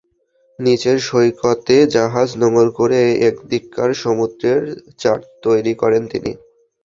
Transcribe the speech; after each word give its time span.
নিচের 0.59 0.97
সৈকতে 1.01 1.75
জাহাজ 1.95 2.29
নোঙর 2.41 2.67
করে 2.79 2.99
এদিককার 3.27 3.89
সমুদ্রের 4.03 4.61
চার্ট 4.99 5.23
তৈরি 5.43 5.73
করেন 5.81 6.03
তিনি। 6.11 6.31